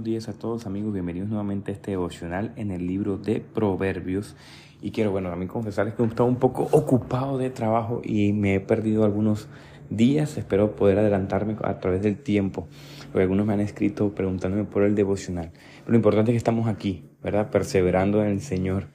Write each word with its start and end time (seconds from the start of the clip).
Buenos 0.00 0.12
días 0.12 0.28
a 0.30 0.32
todos 0.32 0.64
amigos, 0.64 0.94
bienvenidos 0.94 1.28
nuevamente 1.28 1.72
a 1.72 1.74
este 1.74 1.90
devocional 1.90 2.54
en 2.56 2.70
el 2.70 2.86
libro 2.86 3.18
de 3.18 3.40
Proverbios. 3.40 4.34
Y 4.80 4.92
quiero, 4.92 5.10
bueno, 5.10 5.28
también 5.28 5.50
confesarles 5.50 5.92
que 5.92 6.02
he 6.02 6.06
estado 6.06 6.26
un 6.26 6.36
poco 6.36 6.68
ocupado 6.72 7.36
de 7.36 7.50
trabajo 7.50 8.00
y 8.02 8.32
me 8.32 8.54
he 8.54 8.60
perdido 8.60 9.04
algunos 9.04 9.48
días. 9.90 10.38
Espero 10.38 10.74
poder 10.74 11.00
adelantarme 11.00 11.54
a 11.62 11.78
través 11.80 12.00
del 12.00 12.16
tiempo. 12.16 12.66
Porque 13.12 13.24
algunos 13.24 13.44
me 13.44 13.52
han 13.52 13.60
escrito 13.60 14.14
preguntándome 14.14 14.64
por 14.64 14.84
el 14.84 14.94
devocional. 14.94 15.52
lo 15.86 15.94
importante 15.94 16.30
es 16.30 16.32
que 16.32 16.38
estamos 16.38 16.66
aquí, 16.66 17.04
¿verdad? 17.22 17.50
Perseverando 17.50 18.22
en 18.22 18.30
el 18.30 18.40
Señor. 18.40 18.86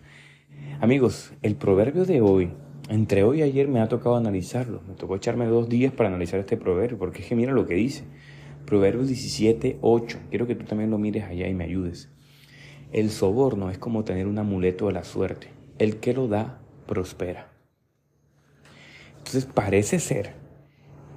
Amigos, 0.82 1.34
el 1.44 1.56
proverbio 1.56 2.06
de 2.06 2.22
hoy, 2.22 2.50
entre 2.90 3.24
hoy 3.24 3.42
y 3.42 3.44
ayer 3.44 3.68
me 3.68 3.80
ha 3.80 3.88
tocado 3.88 4.16
analizarlo. 4.16 4.82
Me 4.88 4.96
tocó 4.96 5.18
echarme 5.18 5.46
dos 5.46 5.70
días 5.70 5.94
para 5.94 6.10
analizar 6.10 6.40
este 6.40 6.58
proverbio, 6.58 6.98
porque 6.98 7.22
es 7.22 7.28
que 7.28 7.36
mira 7.36 7.54
lo 7.54 7.68
que 7.68 7.76
dice. 7.76 8.06
Proverbios 8.66 9.08
17, 9.08 9.78
8. 9.82 10.20
Quiero 10.30 10.48
que 10.48 10.56
tú 10.56 10.66
también 10.66 10.90
lo 10.90 10.98
mires 10.98 11.26
allá 11.26 11.48
y 11.48 11.54
me 11.54 11.64
ayudes. 11.64 12.10
El 12.92 13.12
soborno 13.12 13.70
es 13.70 13.78
como 13.78 14.04
tener 14.04 14.26
un 14.26 14.40
amuleto 14.40 14.88
de 14.88 14.94
la 14.94 15.04
suerte. 15.04 15.50
El 15.78 15.98
que 15.98 16.14
lo 16.14 16.28
da, 16.28 16.62
prospera. 16.88 17.52
Entonces 19.18 19.46
parece 19.46 20.00
ser 20.00 20.34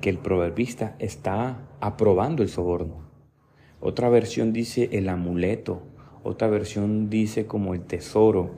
que 0.00 0.10
el 0.10 0.18
proverbista 0.18 0.96
está 0.98 1.68
aprobando 1.80 2.42
el 2.42 2.48
soborno. 2.48 3.08
Otra 3.80 4.08
versión 4.08 4.52
dice 4.52 4.88
el 4.92 5.08
amuleto, 5.08 5.82
otra 6.22 6.48
versión 6.48 7.08
dice 7.08 7.46
como 7.46 7.74
el 7.74 7.82
tesoro. 7.82 8.50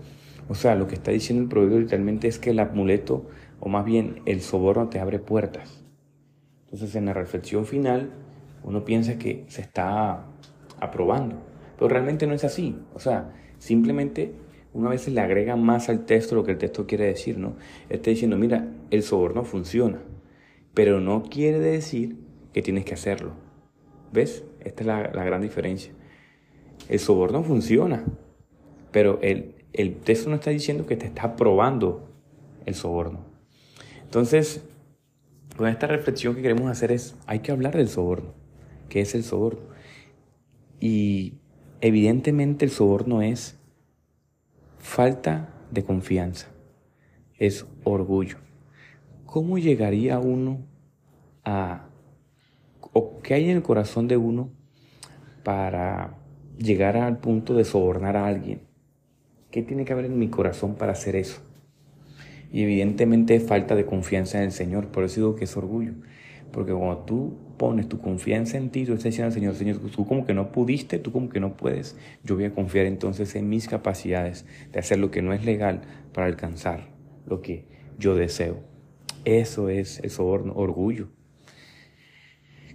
O 0.49 0.55
sea, 0.55 0.75
lo 0.75 0.87
que 0.87 0.95
está 0.95 1.11
diciendo 1.11 1.43
el 1.43 1.49
proverbio 1.49 1.79
literalmente 1.79 2.27
es 2.27 2.39
que 2.39 2.51
el 2.51 2.59
amuleto, 2.59 3.29
o 3.61 3.69
más 3.69 3.85
bien 3.85 4.23
el 4.27 4.41
soborno, 4.41 4.89
te 4.89 4.99
abre 4.99 5.19
puertas. 5.19 5.85
Entonces 6.65 6.95
en 6.97 7.07
la 7.07 7.13
reflexión 7.13 7.67
final, 7.67 8.11
uno 8.63 8.85
piensa 8.85 9.19
que 9.19 9.45
se 9.49 9.63
está 9.63 10.25
aprobando, 10.79 11.37
pero 11.77 11.89
realmente 11.89 12.27
no 12.27 12.35
es 12.35 12.45
así. 12.45 12.77
O 12.95 12.99
sea, 12.99 13.33
simplemente 13.59 14.33
una 14.73 14.91
vez 14.91 15.09
le 15.09 15.21
agrega 15.21 15.57
más 15.57 15.89
al 15.89 16.05
texto 16.05 16.35
lo 16.35 16.45
que 16.45 16.53
el 16.53 16.59
texto 16.59 16.87
quiere 16.87 17.07
decir, 17.07 17.39
¿no? 17.39 17.57
Está 17.89 18.11
diciendo, 18.11 18.37
mira, 18.37 18.69
el 18.91 19.03
soborno 19.03 19.45
funciona, 19.45 20.01
pero 20.75 21.01
no 21.01 21.23
quiere 21.25 21.59
decir 21.59 22.17
que 22.53 22.63
tienes 22.63 22.85
que 22.85 22.95
hacerlo. 22.95 23.33
¿Ves? 24.13 24.45
Esta 24.61 24.83
es 24.83 24.87
la, 24.87 25.11
la 25.13 25.25
gran 25.25 25.41
diferencia. 25.41 25.93
El 26.89 26.99
soborno 26.99 27.43
funciona, 27.43 28.05
pero 28.91 29.19
el, 29.23 29.55
el 29.73 29.97
texto 29.97 30.31
no 30.31 30.37
está 30.37 30.51
diciendo 30.51 30.87
que 30.87 30.97
te 30.97 31.07
está 31.07 31.23
aprobando 31.23 32.09
el 32.67 32.75
soborno. 32.75 33.25
Entonces, 34.03 34.65
con 35.57 35.69
esta 35.69 35.87
reflexión 35.87 36.35
que 36.35 36.43
queremos 36.43 36.71
hacer 36.71 36.91
es, 36.93 37.17
hay 37.27 37.41
que 37.41 37.53
hablar 37.53 37.77
del 37.77 37.89
soborno 37.89 38.40
que 38.91 39.01
es 39.01 39.15
el 39.15 39.25
soborno. 39.25 39.63
Y 40.79 41.39
evidentemente 41.81 42.67
el 42.67 42.71
soborno 42.71 43.23
es 43.23 43.59
falta 44.79 45.55
de 45.71 45.83
confianza, 45.83 46.49
es 47.39 47.65
orgullo. 47.85 48.37
¿Cómo 49.25 49.57
llegaría 49.57 50.19
uno 50.19 50.67
a, 51.45 51.89
o 52.93 53.21
qué 53.21 53.35
hay 53.35 53.51
en 53.51 53.57
el 53.57 53.63
corazón 53.63 54.09
de 54.09 54.19
uno 54.19 54.51
para 55.45 56.19
llegar 56.59 56.97
al 56.97 57.19
punto 57.19 57.55
de 57.55 57.65
sobornar 57.65 58.17
a 58.17 58.27
alguien? 58.27 58.63
¿Qué 59.51 59.63
tiene 59.63 59.85
que 59.85 59.93
haber 59.93 60.07
en 60.07 60.19
mi 60.19 60.29
corazón 60.29 60.75
para 60.75 60.93
hacer 60.93 61.17
eso? 61.17 61.41
Y 62.53 62.63
evidentemente 62.63 63.37
es 63.37 63.47
falta 63.47 63.77
de 63.77 63.87
confianza 63.87 64.39
en 64.39 64.45
el 64.45 64.53
Señor, 64.53 64.89
por 64.89 65.05
eso 65.05 65.17
digo 65.17 65.37
que 65.37 65.45
es 65.45 65.57
orgullo. 65.57 65.93
Porque 66.53 66.73
cuando 66.73 66.99
tú 67.05 67.35
pones 67.57 67.89
tu 67.89 68.01
confianza 68.01 68.57
en 68.57 68.71
ti, 68.71 68.85
tú 68.85 68.93
estás 68.93 69.05
diciendo 69.05 69.27
al 69.27 69.33
Señor, 69.33 69.55
Señor, 69.55 69.79
tú 69.91 70.07
como 70.07 70.25
que 70.25 70.35
no 70.35 70.51
pudiste, 70.51 70.99
tú 70.99 71.13
como 71.13 71.29
que 71.29 71.41
no 71.41 71.57
puedes, 71.57 71.97
yo 72.25 72.35
voy 72.35 72.45
a 72.45 72.55
confiar 72.55 72.87
entonces 72.87 73.35
en 73.35 73.49
mis 73.49 73.69
capacidades 73.69 74.47
de 74.73 74.79
hacer 74.79 74.99
lo 74.99 75.11
que 75.11 75.23
no 75.23 75.33
es 75.33 75.45
legal 75.45 75.83
para 76.13 76.27
alcanzar 76.27 76.89
lo 77.27 77.43
que 77.43 77.67
yo 77.99 78.15
deseo. 78.15 78.61
Eso 79.25 79.69
es 79.69 80.01
el 80.01 80.11
soborno, 80.11 80.55
orgullo. 80.55 81.09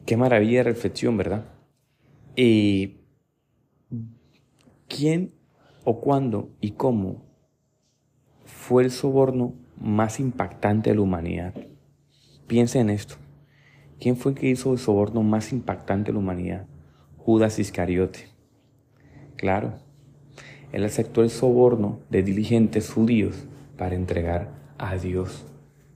Qué 0.05 0.17
maravilla 0.17 0.59
de 0.59 0.63
reflexión, 0.65 1.17
¿verdad? 1.17 1.45
Y 2.35 2.97
quién 4.87 5.33
o 5.83 5.99
cuándo 5.99 6.49
y 6.61 6.71
cómo 6.71 7.25
fue 8.43 8.83
el 8.83 8.91
soborno 8.91 9.55
más 9.77 10.19
impactante 10.19 10.91
de 10.91 10.95
la 10.95 11.01
humanidad. 11.01 11.53
Piensa 12.47 12.79
en 12.79 12.91
esto. 12.91 13.15
¿Quién 13.99 14.17
fue 14.17 14.35
que 14.35 14.49
hizo 14.49 14.73
el 14.73 14.79
soborno 14.79 15.23
más 15.23 15.51
impactante 15.51 16.11
de 16.11 16.13
la 16.13 16.19
humanidad? 16.19 16.67
Judas 17.17 17.59
Iscariote. 17.59 18.27
Claro, 19.37 19.75
él 20.71 20.83
aceptó 20.83 21.23
el 21.23 21.29
soborno 21.29 21.99
de 22.09 22.21
diligentes 22.21 22.91
judíos 22.91 23.45
para 23.77 23.95
entregar 23.95 24.51
a 24.77 24.97
Dios, 24.97 25.45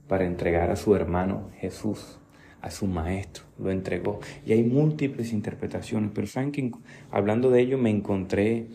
para 0.08 0.26
entregar 0.26 0.72
a 0.72 0.76
su 0.76 0.96
hermano 0.96 1.50
Jesús, 1.58 2.20
a 2.62 2.72
su 2.72 2.88
maestro, 2.88 3.44
lo 3.58 3.72
entregó. 3.72 4.20
Y 4.46 4.54
hay 4.54 4.64
múltiples 4.64 5.34
interpretaciones, 5.34 6.12
pero 6.14 6.28
saben 6.28 6.72
hablando 7.12 7.50
de 7.50 7.62
ello 7.62 7.78
me 7.78 7.90
encontré, 7.90 8.68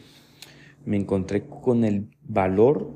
me 0.85 0.97
encontré 0.97 1.47
con 1.47 1.85
el 1.85 2.09
valor 2.23 2.91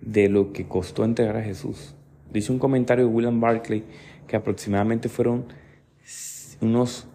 de 0.00 0.28
lo 0.28 0.52
que 0.52 0.66
costó 0.66 1.04
entregar 1.04 1.36
a 1.36 1.42
Jesús. 1.42 1.94
Dice 2.32 2.50
un 2.50 2.58
comentario 2.58 3.06
de 3.06 3.12
William 3.12 3.40
Barclay 3.40 3.84
que 4.26 4.36
aproximadamente 4.36 5.08
fueron 5.08 5.46
unos 6.60 7.06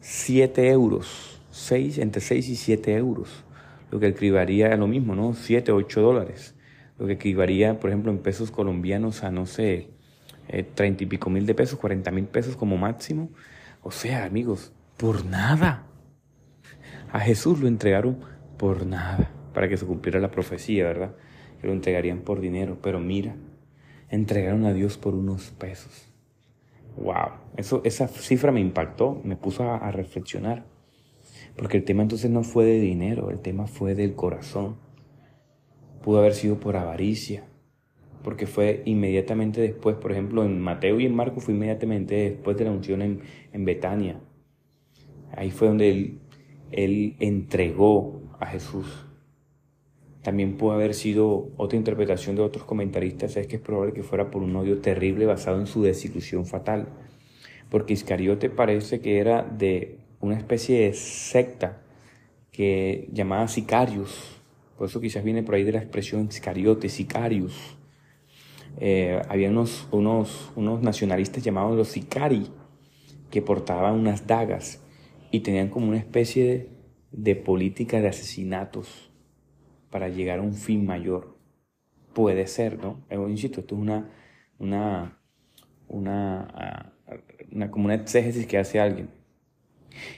7 0.00 0.70
euros, 0.70 1.40
6, 1.50 1.98
entre 1.98 2.20
6 2.20 2.48
y 2.48 2.56
7 2.56 2.94
euros, 2.96 3.44
lo 3.90 4.00
que 4.00 4.08
equivalería 4.08 4.72
a 4.72 4.76
lo 4.76 4.86
mismo, 4.86 5.14
¿no? 5.14 5.34
7, 5.34 5.72
8 5.72 6.00
dólares, 6.00 6.54
lo 6.98 7.06
que 7.06 7.12
equivalería, 7.12 7.78
por 7.78 7.90
ejemplo, 7.90 8.10
en 8.10 8.18
pesos 8.18 8.50
colombianos 8.50 9.22
a, 9.24 9.30
no 9.30 9.46
sé, 9.46 9.90
eh, 10.48 10.62
30 10.62 11.04
y 11.04 11.06
pico 11.06 11.30
mil 11.30 11.46
de 11.46 11.54
pesos, 11.54 11.78
40 11.78 12.10
mil 12.10 12.26
pesos 12.26 12.56
como 12.56 12.76
máximo. 12.76 13.30
O 13.82 13.90
sea, 13.90 14.24
amigos, 14.24 14.72
por 14.96 15.24
nada. 15.24 15.86
A 17.12 17.20
Jesús 17.20 17.60
lo 17.60 17.68
entregaron 17.68 18.20
por 18.56 18.86
nada, 18.86 19.30
para 19.52 19.68
que 19.68 19.76
se 19.76 19.86
cumpliera 19.86 20.20
la 20.20 20.30
profecía, 20.30 20.84
¿verdad? 20.84 21.14
Que 21.60 21.66
lo 21.66 21.72
entregarían 21.72 22.20
por 22.20 22.40
dinero, 22.40 22.78
pero 22.82 23.00
mira, 23.00 23.34
entregaron 24.08 24.64
a 24.66 24.72
Dios 24.72 24.98
por 24.98 25.14
unos 25.14 25.50
pesos. 25.50 26.11
Wow, 26.96 27.32
eso, 27.56 27.80
esa 27.84 28.08
cifra 28.08 28.52
me 28.52 28.60
impactó, 28.60 29.20
me 29.24 29.36
puso 29.36 29.64
a, 29.64 29.90
reflexionar. 29.90 30.64
Porque 31.56 31.78
el 31.78 31.84
tema 31.84 32.02
entonces 32.02 32.30
no 32.30 32.42
fue 32.42 32.64
de 32.64 32.80
dinero, 32.80 33.30
el 33.30 33.40
tema 33.40 33.66
fue 33.66 33.94
del 33.94 34.14
corazón. 34.14 34.76
Pudo 36.02 36.18
haber 36.18 36.34
sido 36.34 36.58
por 36.58 36.76
avaricia, 36.76 37.44
porque 38.22 38.46
fue 38.46 38.82
inmediatamente 38.86 39.60
después, 39.60 39.96
por 39.96 40.12
ejemplo, 40.12 40.44
en 40.44 40.60
Mateo 40.60 40.98
y 41.00 41.06
en 41.06 41.14
Marco 41.14 41.40
fue 41.40 41.54
inmediatamente 41.54 42.30
después 42.30 42.56
de 42.56 42.64
la 42.64 42.70
unción 42.70 43.02
en, 43.02 43.20
en 43.52 43.64
Betania. 43.64 44.20
Ahí 45.36 45.50
fue 45.50 45.68
donde 45.68 45.90
él, 45.90 46.20
él 46.72 47.16
entregó 47.20 48.22
a 48.40 48.46
Jesús. 48.46 49.06
También 50.22 50.56
pudo 50.56 50.72
haber 50.72 50.94
sido 50.94 51.50
otra 51.56 51.76
interpretación 51.76 52.36
de 52.36 52.42
otros 52.42 52.64
comentaristas, 52.64 53.36
es 53.36 53.48
que 53.48 53.56
es 53.56 53.62
probable 53.62 53.92
que 53.92 54.04
fuera 54.04 54.30
por 54.30 54.42
un 54.42 54.54
odio 54.54 54.78
terrible 54.78 55.26
basado 55.26 55.58
en 55.58 55.66
su 55.66 55.82
desilusión 55.82 56.46
fatal, 56.46 56.88
porque 57.68 57.92
Iscariote 57.92 58.48
parece 58.48 59.00
que 59.00 59.18
era 59.18 59.42
de 59.42 59.98
una 60.20 60.36
especie 60.36 60.82
de 60.82 60.94
secta 60.94 61.82
que 62.52 63.08
llamaba 63.12 63.48
Sicarius, 63.48 64.40
por 64.78 64.88
eso 64.88 65.00
quizás 65.00 65.24
viene 65.24 65.42
por 65.42 65.56
ahí 65.56 65.64
de 65.64 65.72
la 65.72 65.78
expresión 65.78 66.28
Iscariote, 66.30 66.88
Sicarius. 66.88 67.76
Eh, 68.80 69.20
había 69.28 69.50
unos, 69.50 69.86
unos, 69.90 70.50
unos 70.56 70.82
nacionalistas 70.82 71.42
llamados 71.42 71.76
los 71.76 71.88
Sicari, 71.88 72.48
que 73.30 73.42
portaban 73.42 73.94
unas 73.94 74.26
dagas 74.26 74.82
y 75.30 75.40
tenían 75.40 75.68
como 75.68 75.88
una 75.88 75.98
especie 75.98 76.44
de, 76.44 76.68
de 77.12 77.36
política 77.36 78.00
de 78.00 78.08
asesinatos 78.08 79.11
para 79.92 80.08
llegar 80.08 80.40
a 80.40 80.42
un 80.42 80.54
fin 80.54 80.84
mayor. 80.84 81.36
Puede 82.14 82.46
ser, 82.48 82.78
¿no? 82.82 83.04
Yo 83.10 83.28
insisto, 83.28 83.60
esto 83.60 83.76
es 83.76 83.80
una, 83.80 84.10
una, 84.58 85.18
una, 85.86 86.40
ah, 86.40 86.92
una, 87.52 87.70
como 87.70 87.84
una 87.84 87.94
exégesis 87.94 88.46
que 88.46 88.58
hace 88.58 88.80
alguien. 88.80 89.10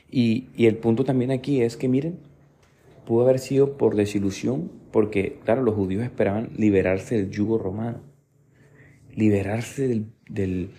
Y, 0.09 0.49
y 0.57 0.67
el 0.67 0.77
punto 0.77 1.05
también 1.05 1.33
aquí 1.33 1.61
es 1.61 1.77
que, 1.77 1.89
miren, 1.89 2.21
pudo 3.05 3.25
haber 3.25 3.41
sido 3.41 3.77
por 3.77 3.97
desilusión, 3.97 4.71
porque, 4.93 5.41
claro, 5.45 5.63
los 5.63 5.75
judíos 5.75 6.05
esperaban 6.05 6.51
liberarse 6.57 7.17
del 7.17 7.31
yugo 7.31 7.59
romano, 7.59 8.01
liberarse 9.13 9.89
del, 9.89 10.07
del, 10.29 10.71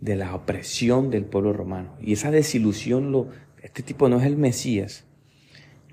de 0.00 0.16
la 0.16 0.34
opresión 0.34 1.10
del 1.10 1.24
pueblo 1.24 1.54
romano. 1.54 1.96
Y 2.00 2.12
esa 2.12 2.30
desilusión, 2.30 3.10
lo, 3.10 3.28
este 3.62 3.82
tipo 3.82 4.10
no 4.10 4.18
es 4.18 4.26
el 4.26 4.36
Mesías, 4.36 5.06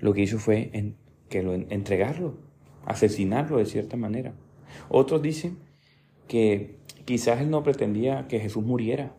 lo 0.00 0.12
que 0.12 0.20
hizo 0.20 0.38
fue 0.38 0.68
en, 0.74 0.96
que 1.32 1.42
lo, 1.42 1.54
entregarlo, 1.54 2.34
asesinarlo 2.84 3.56
de 3.56 3.64
cierta 3.64 3.96
manera. 3.96 4.34
Otros 4.90 5.22
dicen 5.22 5.58
que 6.28 6.76
quizás 7.06 7.40
él 7.40 7.48
no 7.48 7.62
pretendía 7.62 8.28
que 8.28 8.38
Jesús 8.38 8.62
muriera. 8.62 9.16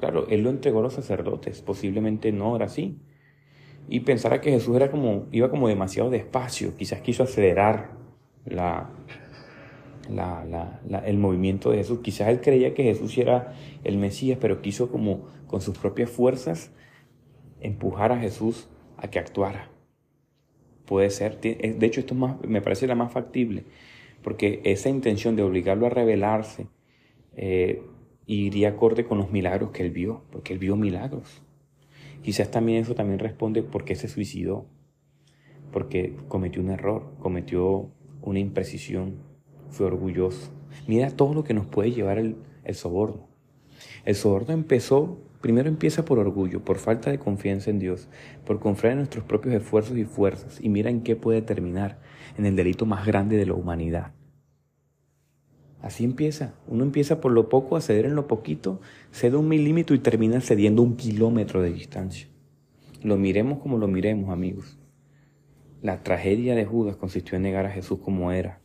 Claro, 0.00 0.26
él 0.28 0.42
lo 0.42 0.50
entregó 0.50 0.80
a 0.80 0.82
los 0.82 0.94
sacerdotes, 0.94 1.62
posiblemente 1.62 2.32
no 2.32 2.56
era 2.56 2.66
así. 2.66 2.98
y 3.88 4.00
pensara 4.00 4.40
que 4.40 4.50
Jesús 4.50 4.74
era 4.74 4.90
como, 4.90 5.26
iba 5.30 5.48
como 5.48 5.68
demasiado 5.68 6.10
despacio, 6.10 6.74
quizás 6.76 7.00
quiso 7.02 7.22
acelerar 7.22 7.92
la, 8.44 8.90
el 11.04 11.18
movimiento 11.18 11.70
de 11.70 11.78
Jesús. 11.78 12.00
Quizás 12.02 12.28
él 12.28 12.40
creía 12.40 12.74
que 12.74 12.82
Jesús 12.82 13.16
era 13.16 13.54
el 13.84 13.96
Mesías, 13.98 14.38
pero 14.40 14.60
quiso 14.60 14.90
como 14.90 15.26
con 15.46 15.60
sus 15.60 15.78
propias 15.78 16.10
fuerzas 16.10 16.72
empujar 17.60 18.10
a 18.10 18.18
Jesús 18.18 18.68
a 18.96 19.08
que 19.08 19.20
actuara. 19.20 19.70
Puede 20.86 21.10
ser, 21.10 21.40
de 21.40 21.86
hecho 21.86 22.00
esto 22.00 22.14
más, 22.14 22.40
me 22.46 22.62
parece 22.62 22.86
la 22.86 22.94
más 22.94 23.12
factible, 23.12 23.64
porque 24.22 24.60
esa 24.64 24.88
intención 24.88 25.36
de 25.36 25.42
obligarlo 25.42 25.86
a 25.86 25.90
rebelarse 25.90 26.68
eh, 27.36 27.82
iría 28.26 28.70
acorde 28.70 29.04
con 29.04 29.18
los 29.18 29.30
milagros 29.30 29.70
que 29.70 29.82
él 29.82 29.90
vio, 29.90 30.22
porque 30.30 30.52
él 30.52 30.58
vio 30.58 30.76
milagros. 30.76 31.42
Quizás 32.22 32.50
también 32.50 32.82
eso 32.82 32.94
también 32.94 33.18
responde 33.18 33.62
por 33.62 33.84
qué 33.84 33.94
se 33.94 34.08
suicidó, 34.08 34.66
porque 35.72 36.16
cometió 36.28 36.62
un 36.62 36.70
error, 36.70 37.14
cometió 37.20 37.90
una 38.22 38.38
imprecisión, 38.38 39.16
fue 39.70 39.86
orgulloso. 39.86 40.50
Mira 40.86 41.10
todo 41.10 41.34
lo 41.34 41.44
que 41.44 41.54
nos 41.54 41.66
puede 41.66 41.92
llevar 41.92 42.18
el, 42.18 42.36
el 42.64 42.74
soborno. 42.74 43.28
El 44.04 44.14
soborno 44.14 44.54
empezó, 44.54 45.18
primero 45.46 45.68
empieza 45.68 46.04
por 46.04 46.18
orgullo, 46.18 46.64
por 46.64 46.78
falta 46.78 47.08
de 47.08 47.20
confianza 47.20 47.70
en 47.70 47.78
Dios, 47.78 48.08
por 48.44 48.58
confiar 48.58 48.94
en 48.94 48.98
nuestros 48.98 49.24
propios 49.24 49.54
esfuerzos 49.54 49.96
y 49.96 50.04
fuerzas. 50.04 50.58
Y 50.60 50.68
mira 50.68 50.90
en 50.90 51.02
qué 51.02 51.14
puede 51.14 51.40
terminar, 51.40 52.00
en 52.36 52.46
el 52.46 52.56
delito 52.56 52.84
más 52.84 53.06
grande 53.06 53.36
de 53.36 53.46
la 53.46 53.54
humanidad. 53.54 54.10
Así 55.80 56.02
empieza. 56.02 56.54
Uno 56.66 56.82
empieza 56.82 57.20
por 57.20 57.30
lo 57.30 57.48
poco 57.48 57.76
a 57.76 57.80
ceder 57.80 58.06
en 58.06 58.16
lo 58.16 58.26
poquito, 58.26 58.80
cede 59.12 59.36
un 59.36 59.46
milímetro 59.46 59.94
y 59.94 60.00
termina 60.00 60.40
cediendo 60.40 60.82
un 60.82 60.96
kilómetro 60.96 61.62
de 61.62 61.72
distancia. 61.72 62.26
Lo 63.04 63.16
miremos 63.16 63.60
como 63.60 63.78
lo 63.78 63.86
miremos, 63.86 64.30
amigos. 64.30 64.80
La 65.80 66.02
tragedia 66.02 66.56
de 66.56 66.64
Judas 66.64 66.96
consistió 66.96 67.36
en 67.36 67.42
negar 67.42 67.66
a 67.66 67.70
Jesús 67.70 68.00
como 68.00 68.32
era. 68.32 68.58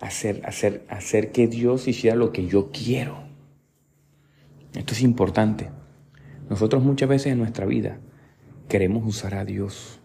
Hacer, 0.00 0.42
hacer, 0.44 0.84
hacer 0.88 1.30
que 1.30 1.46
Dios 1.46 1.86
hiciera 1.86 2.16
lo 2.16 2.32
que 2.32 2.48
yo 2.48 2.72
quiero. 2.72 3.23
Esto 4.74 4.92
es 4.92 5.02
importante. 5.02 5.70
Nosotros 6.50 6.82
muchas 6.82 7.08
veces 7.08 7.32
en 7.32 7.38
nuestra 7.38 7.64
vida 7.64 8.00
queremos 8.68 9.06
usar 9.06 9.34
a 9.34 9.44
Dios. 9.44 10.00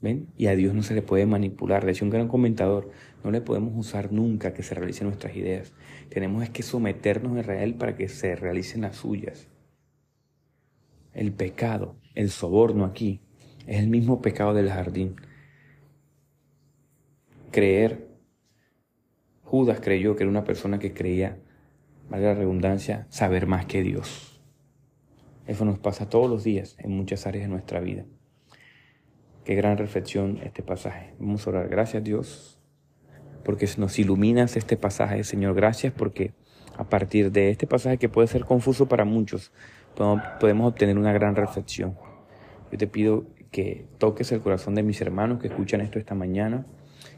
¿Ven? 0.00 0.28
Y 0.36 0.46
a 0.46 0.56
Dios 0.56 0.74
no 0.74 0.82
se 0.82 0.94
le 0.94 1.02
puede 1.02 1.26
manipular. 1.26 1.84
Decía 1.84 2.04
un 2.04 2.10
gran 2.10 2.28
comentador, 2.28 2.90
no 3.22 3.30
le 3.30 3.40
podemos 3.40 3.72
usar 3.74 4.12
nunca 4.12 4.52
que 4.52 4.62
se 4.62 4.74
realicen 4.74 5.06
nuestras 5.06 5.36
ideas. 5.36 5.72
Tenemos 6.08 6.48
que 6.50 6.62
someternos 6.62 7.36
a 7.36 7.40
Israel 7.40 7.74
para 7.74 7.96
que 7.96 8.08
se 8.08 8.34
realicen 8.36 8.82
las 8.82 8.96
suyas. 8.96 9.48
El 11.12 11.32
pecado, 11.32 11.96
el 12.14 12.30
soborno 12.30 12.84
aquí, 12.84 13.20
es 13.66 13.78
el 13.78 13.88
mismo 13.88 14.20
pecado 14.20 14.52
del 14.52 14.68
jardín. 14.68 15.16
Creer. 17.50 18.08
Judas 19.42 19.80
creyó 19.80 20.16
que 20.16 20.24
era 20.24 20.30
una 20.30 20.44
persona 20.44 20.78
que 20.78 20.92
creía, 20.92 21.38
valga 22.08 22.28
la 22.28 22.34
redundancia, 22.34 23.06
saber 23.10 23.46
más 23.46 23.66
que 23.66 23.82
Dios. 23.82 24.40
Eso 25.46 25.64
nos 25.64 25.78
pasa 25.78 26.08
todos 26.08 26.30
los 26.30 26.44
días 26.44 26.76
en 26.78 26.92
muchas 26.92 27.26
áreas 27.26 27.44
de 27.44 27.48
nuestra 27.48 27.80
vida. 27.80 28.04
Qué 29.44 29.54
gran 29.54 29.76
reflexión 29.76 30.38
este 30.42 30.62
pasaje. 30.62 31.14
Vamos 31.18 31.46
a 31.46 31.50
orar. 31.50 31.68
Gracias 31.68 32.02
Dios 32.02 32.58
porque 33.44 33.68
nos 33.76 33.98
iluminas 33.98 34.56
este 34.56 34.76
pasaje, 34.76 35.22
Señor. 35.22 35.54
Gracias 35.54 35.92
porque 35.92 36.32
a 36.78 36.84
partir 36.84 37.30
de 37.30 37.50
este 37.50 37.66
pasaje 37.66 37.98
que 37.98 38.08
puede 38.08 38.26
ser 38.26 38.44
confuso 38.44 38.88
para 38.88 39.04
muchos, 39.04 39.52
podemos 40.40 40.68
obtener 40.68 40.98
una 40.98 41.12
gran 41.12 41.36
reflexión. 41.36 41.96
Yo 42.72 42.78
te 42.78 42.86
pido 42.86 43.26
que 43.50 43.86
toques 43.98 44.32
el 44.32 44.40
corazón 44.40 44.74
de 44.74 44.82
mis 44.82 45.00
hermanos 45.00 45.40
que 45.40 45.48
escuchan 45.48 45.82
esto 45.82 45.98
esta 45.98 46.14
mañana, 46.14 46.66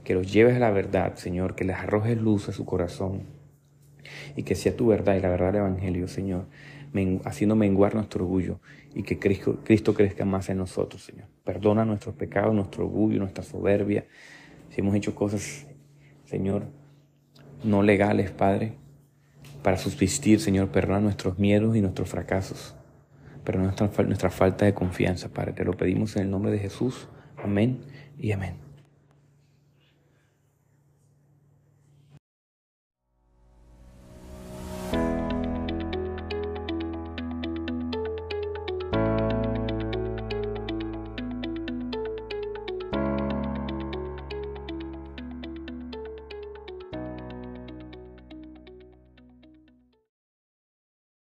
que 0.03 0.15
los 0.15 0.31
lleves 0.33 0.57
a 0.57 0.59
la 0.59 0.71
verdad, 0.71 1.15
Señor, 1.15 1.55
que 1.55 1.65
les 1.65 1.77
arrojes 1.77 2.21
luz 2.21 2.49
a 2.49 2.53
su 2.53 2.65
corazón 2.67 3.36
y 4.37 4.43
que 4.43 4.55
sea 4.55 4.77
tu 4.77 4.87
verdad 4.87 5.17
y 5.17 5.21
la 5.21 5.29
verdad 5.29 5.47
del 5.47 5.57
Evangelio, 5.57 6.09
Señor, 6.09 6.47
haciendo 7.25 7.57
menguar 7.57 7.95
nuestro 7.95 8.25
orgullo 8.25 8.61
y 8.95 9.03
que 9.03 9.19
Cristo, 9.19 9.59
Cristo 9.65 9.95
crezca 9.95 10.25
más 10.25 10.49
en 10.49 10.59
nosotros, 10.59 11.03
Señor. 11.05 11.27
Perdona 11.45 11.85
nuestros 11.85 12.15
pecados, 12.15 12.55
nuestro 12.55 12.85
orgullo, 12.85 13.19
nuestra 13.19 13.45
soberbia, 13.45 14.07
si 14.71 14.81
hemos 14.81 14.95
hecho 14.95 15.15
cosas, 15.15 15.67
Señor, 16.25 16.65
no 17.63 17.83
legales, 17.83 18.31
Padre, 18.31 18.75
para 19.63 19.79
subsistir, 19.79 20.41
Señor, 20.41 20.69
perdona 20.69 21.01
nuestros 21.01 21.39
miedos 21.39 21.77
y 21.77 21.81
nuestros 21.81 22.09
fracasos. 22.09 22.75
Pero 23.45 23.61
nuestra, 23.61 23.89
nuestra 24.05 24.31
falta 24.31 24.65
de 24.65 24.75
confianza, 24.75 25.29
Padre. 25.29 25.53
Te 25.53 25.65
lo 25.65 25.73
pedimos 25.73 26.17
en 26.17 26.23
el 26.23 26.31
nombre 26.31 26.51
de 26.51 26.59
Jesús. 26.59 27.09
Amén 27.37 27.81
y 28.19 28.33
amén. 28.33 28.66